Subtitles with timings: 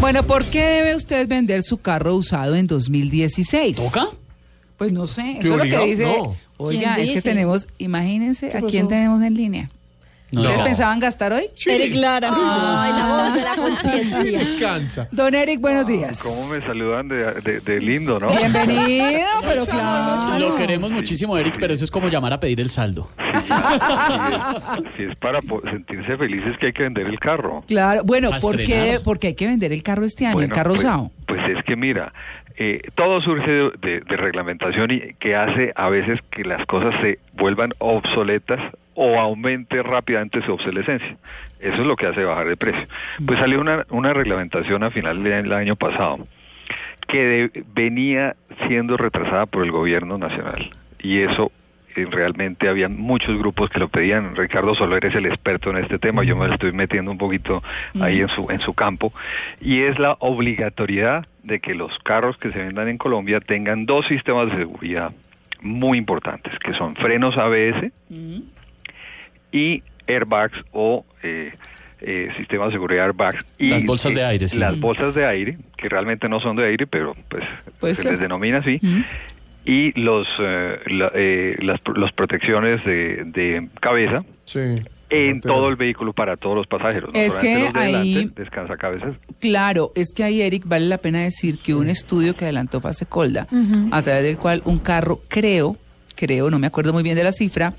[0.00, 3.76] Bueno, ¿por qué debe usted vender su carro usado en 2016?
[3.76, 4.06] ¿Toca?
[4.76, 6.04] Pues no sé, ¿Qué eso es lo que dice.
[6.04, 6.36] No.
[6.58, 9.70] Oiga, ¿Quién es que tenemos, imagínense, ¿a quién tenemos en línea?
[10.32, 10.40] No.
[10.42, 11.44] ¿Ustedes pensaban gastar hoy?
[11.66, 12.30] Eric Lara.
[12.32, 14.40] Ay, la voz de la conciencia.
[14.60, 15.08] Cansa.
[15.12, 16.20] Don Eric, buenos días.
[16.20, 18.30] ¿Cómo me saludan de, de- de lindo, no?
[18.30, 20.38] Bienvenido, pero claro.
[20.38, 23.08] Lo queremos muchísimo, Eric, pero eso es como llamar a pedir el saldo.
[23.16, 25.40] Si es, si es para
[25.70, 27.62] sentirse felices que hay que vender el carro.
[27.68, 29.00] Claro, bueno, ¿por qué?
[29.04, 31.12] Porque hay que vender el carro este año, el carro pues, usado.
[31.26, 32.12] Pues es que mira,
[32.56, 36.94] eh, todo surge de, de- de reglamentación y que hace a veces que las cosas
[37.00, 38.60] se vuelvan obsoletas
[38.96, 41.16] o aumente rápidamente su obsolescencia.
[41.60, 42.86] Eso es lo que hace bajar de precio.
[43.24, 46.26] Pues salió una, una reglamentación a final del año pasado
[47.06, 48.36] que venía
[48.66, 51.52] siendo retrasada por el gobierno nacional y eso
[51.94, 54.34] eh, realmente había muchos grupos que lo pedían.
[54.34, 57.62] Ricardo Soler es el experto en este tema, yo me estoy metiendo un poquito
[58.00, 59.12] ahí en su en su campo
[59.60, 64.06] y es la obligatoriedad de que los carros que se vendan en Colombia tengan dos
[64.06, 65.12] sistemas de seguridad
[65.62, 67.92] muy importantes, que son frenos ABS
[69.52, 71.52] y airbags o eh,
[72.00, 73.44] eh, sistemas de seguridad airbags.
[73.58, 74.58] Y Las bolsas de aire, sí.
[74.58, 78.12] las bolsas de aire que realmente no son de aire pero pues se ser.
[78.12, 78.80] les denomina así.
[79.64, 84.60] Y los eh, la- eh, las, las protecciones de, de cabeza Sí.
[85.10, 88.76] en todo el vehículo para todos los pasajeros no Es que los de ahí- descansa
[88.76, 89.16] cabezas.
[89.40, 93.48] Claro, es que ahí, Eric, vale la pena decir que un estudio que adelantó Fasecolda,
[93.90, 95.76] a través del cual un carro, creo,
[96.14, 97.74] creo, no me acuerdo muy bien de la cifra,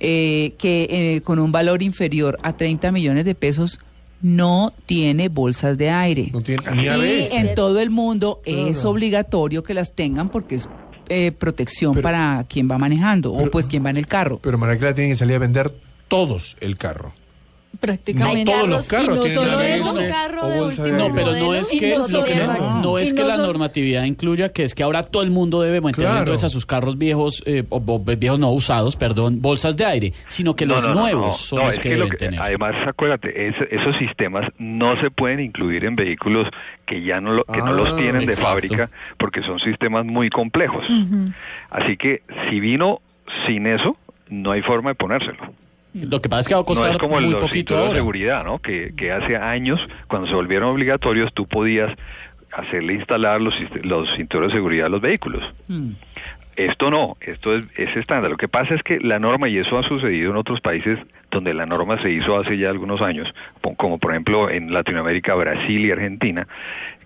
[0.00, 0.86] eh, que
[1.16, 3.78] eh, con un valor inferior a 30 millones de pesos
[4.22, 6.30] no tiene bolsas de aire.
[6.32, 7.32] No tiene ni Y ABS.
[7.32, 10.68] en todo el mundo es obligatorio que las tengan porque es
[11.08, 14.40] eh, protección Pero- para quien va manejando o pues quien va en el carro.
[14.42, 15.72] Pero María Clara tiene que salir a vender
[16.08, 17.12] todos el carro.
[17.80, 18.44] Prácticamente.
[18.44, 20.86] No todos los carros y no solo carro de último.
[20.88, 23.36] No, pero no es que no lo que solo- no, no es que no la
[23.36, 26.18] normatividad incluya que es que ahora todo el mundo debe meterle Claro.
[26.20, 30.12] entonces a sus carros viejos, eh, o, o viejos no usados, perdón, bolsas de aire,
[30.28, 31.32] sino que No, los nuevos no.
[31.32, 32.40] son No, los es que que lo deben que- tener.
[32.40, 36.48] Además, acuérdate, es- esos sistemas no se pueden incluir en vehículos
[36.86, 40.30] que ya no, lo- que no Ah, los tienen de fábrica porque son sistemas muy
[40.30, 40.84] complejos.
[41.70, 43.00] Así que si vino
[43.46, 43.96] sin eso,
[44.28, 45.38] no hay forma de ponérselo.
[46.02, 47.94] Lo que pasa es que va a costar No es como muy los poquito de
[47.94, 48.58] seguridad, ¿no?
[48.58, 51.92] Que, que hace años, cuando se volvieron obligatorios, tú podías
[52.52, 55.42] hacerle instalar los, los cinturones de seguridad a los vehículos.
[55.68, 55.92] Mm.
[56.56, 58.30] Esto no, esto es, es estándar.
[58.30, 60.98] Lo que pasa es que la norma, y eso ha sucedido en otros países
[61.30, 63.32] donde la norma se hizo hace ya algunos años,
[63.76, 66.46] como por ejemplo en Latinoamérica, Brasil y Argentina,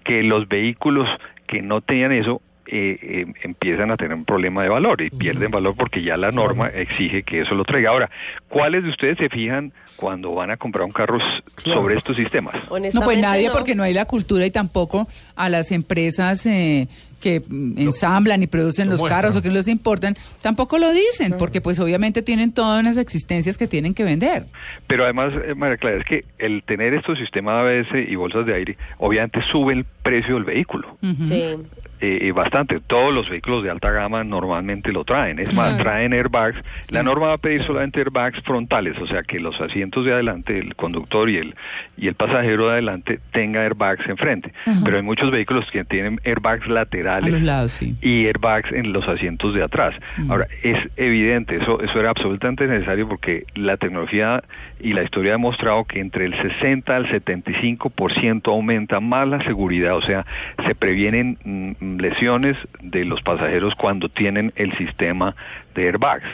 [0.04, 1.08] que los vehículos
[1.46, 5.50] que no tenían eso eh, eh, empiezan a tener un problema de valor y pierden
[5.50, 7.90] valor porque ya la norma exige que eso lo traiga.
[7.90, 8.10] Ahora,
[8.48, 11.18] ¿cuáles de ustedes se fijan cuando van a comprar un carro
[11.64, 12.54] sobre estos sistemas?
[12.94, 13.52] No, pues nadie no.
[13.52, 16.86] porque no hay la cultura y tampoco a las empresas eh,
[17.20, 17.42] que
[17.76, 19.20] ensamblan y producen lo los muestran.
[19.20, 23.58] carros o que los importan, tampoco lo dicen, porque pues obviamente tienen todas unas existencias
[23.58, 24.46] que tienen que vender.
[24.86, 28.54] Pero además, eh, María Clara, es que el tener estos sistemas ABS y bolsas de
[28.54, 30.96] aire, obviamente sube el precio del vehículo.
[31.26, 31.56] Sí.
[32.00, 32.80] Eh, bastante.
[32.80, 35.38] Todos los vehículos de alta gama normalmente lo traen.
[35.38, 36.58] Es más, traen airbags.
[36.90, 40.58] La norma va a pedir solamente airbags frontales, o sea que los asientos de adelante,
[40.58, 41.54] el conductor y el
[41.96, 44.52] y el pasajero de adelante tenga airbags enfrente.
[44.84, 47.94] Pero hay muchos vehículos que tienen airbags A laterales los lados, sí.
[48.00, 49.94] y airbags en los asientos de atrás.
[50.28, 54.42] Ahora, es evidente, eso, eso era absolutamente necesario porque la tecnología
[54.80, 59.96] y la historia ha demostrado que entre el 60 al 75% aumenta más la seguridad,
[59.96, 60.24] o sea,
[60.66, 65.34] se previenen mm, lesiones de los pasajeros cuando tienen el sistema
[65.74, 66.26] de airbags.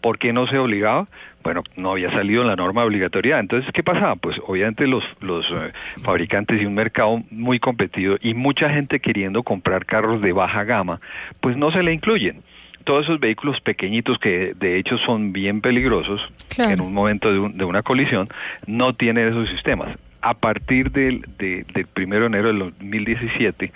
[0.00, 1.06] ¿Por qué no se obligaba?
[1.42, 3.38] Bueno, no había salido la norma de obligatoriedad.
[3.40, 4.16] Entonces, ¿qué pasaba?
[4.16, 5.72] Pues obviamente los, los eh,
[6.02, 11.00] fabricantes y un mercado muy competido y mucha gente queriendo comprar carros de baja gama,
[11.40, 12.42] pues no se le incluyen.
[12.84, 16.72] Todos esos vehículos pequeñitos que de hecho son bien peligrosos Claro.
[16.72, 18.28] en un momento de, un- de una colisión,
[18.66, 19.96] no tienen esos sistemas.
[20.22, 23.72] A partir del, de- del primero de enero del 2017,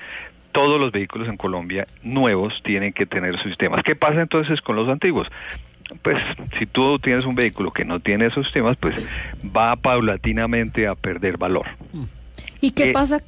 [0.53, 3.83] todos los vehículos en Colombia nuevos tienen que tener sus sistemas.
[3.85, 5.29] ¿Qué pasa entonces con los antiguos?
[6.03, 6.17] Pues
[6.59, 8.95] si tú tienes un vehículo que no tiene esos sistemas, pues
[9.57, 11.67] va paulatinamente a perder valor.
[12.61, 13.21] ¿Y qué Eh, pasa,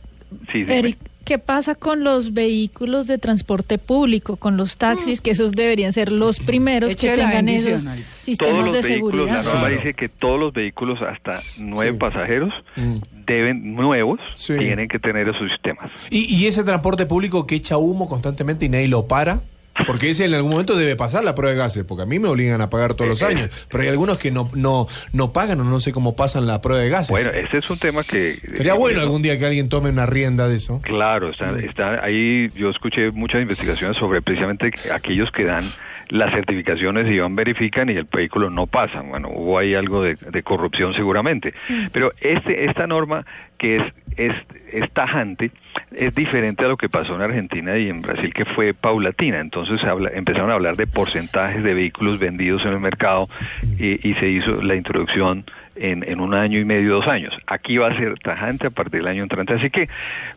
[0.52, 0.78] sí, dime.
[0.78, 0.98] Eric?
[1.24, 6.10] ¿Qué pasa con los vehículos de transporte público, con los taxis, que esos deberían ser
[6.10, 8.08] los primeros que Eche tengan esos Maritza.
[8.10, 9.36] todos sistemas los de vehículos, seguridad?
[9.36, 9.74] la norma Claro.
[9.76, 11.98] dice que todos los vehículos hasta nueve Sí.
[11.98, 12.96] pasajeros Mm.
[13.26, 14.56] Deben, nuevos, Sí.
[14.56, 15.90] tienen que tener esos sistemas.
[16.10, 19.40] ¿Y, y ese transporte público que echa humo constantemente y nadie lo para?
[19.86, 22.28] Porque ese en algún momento debe pasar la prueba de gases, porque a mí me
[22.28, 23.28] obligan a pagar todos los Eh, eh.
[23.28, 26.60] años, pero hay algunos que no, no, no pagan o no sé cómo pasan la
[26.60, 27.08] prueba de gases.
[27.08, 28.38] Bueno, ese es un tema que...
[28.54, 30.80] Sería bueno eh, algún día que alguien tome una rienda de eso.
[30.82, 35.72] Claro, está, está ahí, yo escuché muchas investigaciones sobre precisamente aquellos que dan
[36.12, 39.00] las certificaciones y van, verifican y el vehículo no pasa.
[39.00, 41.54] Bueno, hubo ahí algo de, de corrupción seguramente.
[41.90, 43.24] Pero este, esta norma
[43.56, 43.82] que es,
[44.18, 44.34] es,
[44.70, 45.52] es tajante
[45.92, 49.40] es diferente a lo que pasó en Argentina y en Brasil, que fue paulatina.
[49.40, 53.30] Entonces se habla- empezaron a hablar de porcentajes de vehículos vendidos en el mercado
[53.78, 57.34] y, y se hizo la introducción en, en un año y medio, dos años.
[57.46, 59.54] Aquí va a ser tajante a partir del año entrante.
[59.54, 59.88] Así que,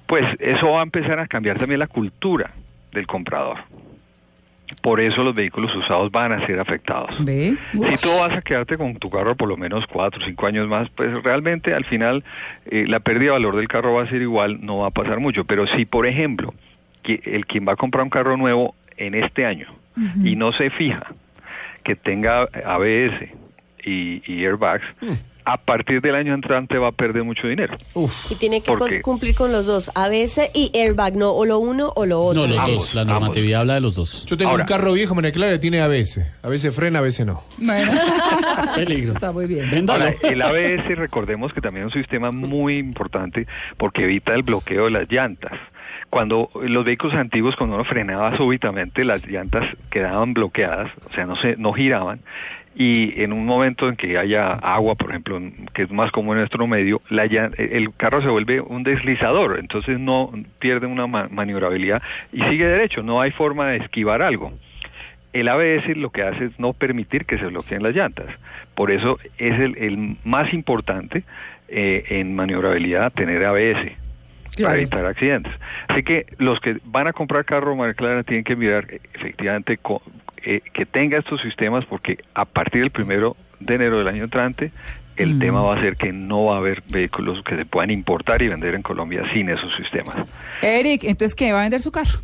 [0.06, 2.52] pues, eso va a empezar a cambiar también la cultura
[2.94, 3.58] del comprador.
[4.82, 7.24] Por eso los vehículos usados van a ser afectados.
[7.24, 7.56] ¿Ve?
[7.72, 10.68] Si tú vas a quedarte con tu carro por lo menos cuatro o cinco años
[10.68, 12.24] más, pues realmente al final
[12.66, 15.20] eh, la pérdida de valor del carro va a ser igual, no va a pasar
[15.20, 15.46] mucho.
[15.46, 16.54] Pero si, por ejemplo,
[17.04, 19.68] que el quien va a comprar un carro nuevo en este año
[20.24, 21.14] y no se fija
[21.84, 23.30] que tenga ABS
[23.86, 24.84] y, y airbags,
[25.46, 27.78] a partir del año entrante va a perder mucho dinero.
[27.94, 28.12] Uf.
[28.32, 32.06] Y tiene que cumplir con los dos, ABS y airbag, no o lo uno o
[32.06, 32.42] lo otro.
[32.42, 32.96] No, los Ambos, dos.
[32.96, 33.14] La ambos.
[33.20, 34.26] normatividad habla de los dos.
[34.26, 36.26] Yo tengo Ahora- un carro viejo, me Clara, tiene a veces.
[36.44, 37.44] A veces frena, a veces no.
[37.58, 37.92] Bueno,
[38.76, 39.14] Peligro.
[39.14, 39.90] está muy bien.
[39.90, 43.48] Ahora, el ABS, recordemos que también es un sistema muy importante
[43.78, 45.52] porque evita el bloqueo de las llantas.
[46.16, 51.36] Cuando los vehículos antiguos, cuando uno frenaba súbitamente, las llantas quedaban bloqueadas, o sea, no
[51.36, 52.22] se, no giraban.
[52.74, 55.42] Y en un momento en que haya agua, por ejemplo,
[55.74, 59.60] que es más común en nuestro medio, la llan- el carro se vuelve un deslizador,
[59.60, 62.02] entonces no pierde una ma- maniobrabilidad
[62.32, 64.54] y sigue derecho, no hay forma de esquivar algo
[65.34, 68.28] el ABS lo que hace es no permitir que se bloqueen las llantas.
[68.74, 71.26] Por eso es el, el más importante
[71.68, 74.05] eh, en maniobrabilidad tener ABS
[74.56, 74.72] Claro.
[74.72, 75.54] para evitar accidentes.
[75.88, 79.80] Así que los que van a comprar carro, María Clara, tienen que mirar efectivamente
[80.44, 84.72] eh, que tenga estos sistemas porque a partir del primero de enero del año entrante
[85.18, 85.40] el Mm.
[85.40, 88.50] tema va a ser que no va a haber vehículos que se puedan importar y
[88.50, 90.16] vender en Colombia sin esos sistemas.
[90.62, 91.54] Eric, entonces, ¿qué?
[91.54, 92.20] ¿Va a vender su carro?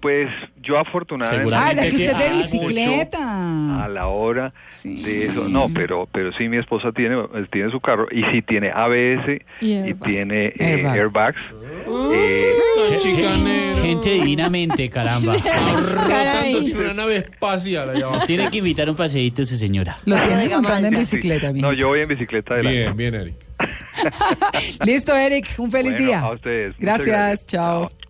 [0.00, 0.28] Pues
[0.66, 1.54] yo afortunadamente...
[1.54, 3.84] Ah, ya que usted de bicicleta.
[3.84, 5.02] a la hora Sí.
[5.02, 5.48] de eso.
[5.48, 7.16] No, pero pero sí mi esposa tiene
[7.50, 10.02] tiene su carro y sí tiene ABS Y y, airbag.
[10.04, 10.96] tiene eh, Airbag.
[10.96, 11.40] airbags.
[12.14, 12.52] eh,
[12.90, 13.76] Ay, chicanero.
[13.82, 15.36] Gente divinamente, caramba.
[15.42, 18.06] Tanto, tiene una nave espacial allá.
[18.10, 19.98] Nos tiene que invitar un paseíto su señora.
[20.04, 21.72] Lo tiene de montando en bicicleta, no, mijito.
[21.74, 22.68] yo voy en bicicleta año.
[22.70, 23.34] Bien, bien, Eric.
[24.84, 25.48] Listo, Eric.
[25.58, 26.20] Un feliz Bueno, día.
[26.20, 26.68] a ustedes.
[26.78, 27.06] Muchas Gracias.
[27.08, 27.46] gracias.
[27.46, 27.88] Chao.
[27.88, 28.05] Chao.